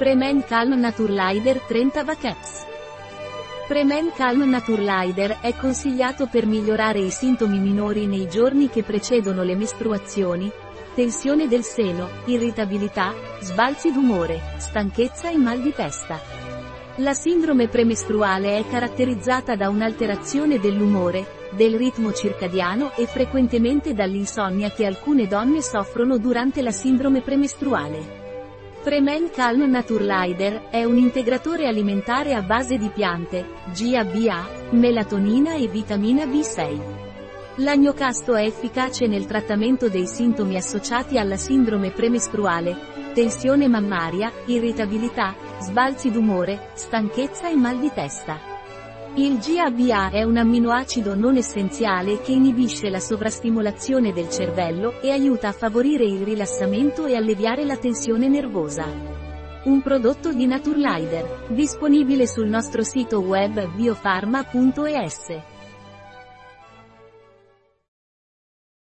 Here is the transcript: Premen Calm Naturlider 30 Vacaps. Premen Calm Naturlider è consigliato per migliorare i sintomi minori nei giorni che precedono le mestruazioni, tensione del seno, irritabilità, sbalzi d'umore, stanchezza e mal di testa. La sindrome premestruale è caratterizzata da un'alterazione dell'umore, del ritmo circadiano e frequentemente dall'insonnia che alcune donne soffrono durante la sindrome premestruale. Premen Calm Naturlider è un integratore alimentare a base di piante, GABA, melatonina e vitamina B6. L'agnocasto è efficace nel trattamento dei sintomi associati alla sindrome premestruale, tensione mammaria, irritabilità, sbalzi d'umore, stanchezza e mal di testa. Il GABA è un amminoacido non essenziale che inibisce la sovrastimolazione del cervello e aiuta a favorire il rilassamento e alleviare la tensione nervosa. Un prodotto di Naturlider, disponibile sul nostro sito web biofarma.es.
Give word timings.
Premen 0.00 0.42
Calm 0.46 0.80
Naturlider 0.80 1.60
30 1.60 2.04
Vacaps. 2.04 2.64
Premen 3.68 4.10
Calm 4.16 4.48
Naturlider 4.48 5.40
è 5.42 5.54
consigliato 5.54 6.26
per 6.26 6.46
migliorare 6.46 7.00
i 7.00 7.10
sintomi 7.10 7.58
minori 7.58 8.06
nei 8.06 8.26
giorni 8.26 8.70
che 8.70 8.82
precedono 8.82 9.42
le 9.42 9.54
mestruazioni, 9.56 10.50
tensione 10.94 11.48
del 11.48 11.64
seno, 11.64 12.08
irritabilità, 12.24 13.12
sbalzi 13.40 13.92
d'umore, 13.92 14.40
stanchezza 14.56 15.28
e 15.28 15.36
mal 15.36 15.60
di 15.60 15.74
testa. 15.74 16.18
La 16.96 17.12
sindrome 17.12 17.68
premestruale 17.68 18.56
è 18.56 18.66
caratterizzata 18.66 19.54
da 19.54 19.68
un'alterazione 19.68 20.58
dell'umore, 20.58 21.50
del 21.50 21.76
ritmo 21.76 22.14
circadiano 22.14 22.92
e 22.96 23.04
frequentemente 23.04 23.92
dall'insonnia 23.92 24.70
che 24.70 24.86
alcune 24.86 25.26
donne 25.26 25.60
soffrono 25.60 26.16
durante 26.16 26.62
la 26.62 26.72
sindrome 26.72 27.20
premestruale. 27.20 28.28
Premen 28.82 29.28
Calm 29.30 29.68
Naturlider 29.68 30.68
è 30.70 30.84
un 30.84 30.96
integratore 30.96 31.66
alimentare 31.66 32.32
a 32.32 32.40
base 32.40 32.78
di 32.78 32.88
piante, 32.88 33.46
GABA, 33.76 34.70
melatonina 34.70 35.54
e 35.54 35.68
vitamina 35.68 36.24
B6. 36.24 36.80
L'agnocasto 37.56 38.34
è 38.34 38.46
efficace 38.46 39.06
nel 39.06 39.26
trattamento 39.26 39.90
dei 39.90 40.06
sintomi 40.06 40.56
associati 40.56 41.18
alla 41.18 41.36
sindrome 41.36 41.90
premestruale, 41.90 42.74
tensione 43.12 43.68
mammaria, 43.68 44.32
irritabilità, 44.46 45.34
sbalzi 45.60 46.10
d'umore, 46.10 46.70
stanchezza 46.72 47.50
e 47.50 47.56
mal 47.56 47.78
di 47.78 47.90
testa. 47.92 48.49
Il 49.16 49.38
GABA 49.38 50.10
è 50.10 50.22
un 50.22 50.36
amminoacido 50.36 51.16
non 51.16 51.36
essenziale 51.36 52.20
che 52.20 52.30
inibisce 52.30 52.88
la 52.88 53.00
sovrastimolazione 53.00 54.12
del 54.12 54.30
cervello 54.30 55.00
e 55.00 55.10
aiuta 55.10 55.48
a 55.48 55.52
favorire 55.52 56.04
il 56.04 56.22
rilassamento 56.22 57.06
e 57.06 57.16
alleviare 57.16 57.64
la 57.64 57.76
tensione 57.76 58.28
nervosa. 58.28 58.86
Un 59.64 59.82
prodotto 59.82 60.32
di 60.32 60.46
Naturlider, 60.46 61.46
disponibile 61.48 62.28
sul 62.28 62.46
nostro 62.46 62.84
sito 62.84 63.18
web 63.18 63.74
biofarma.es. 63.74 65.59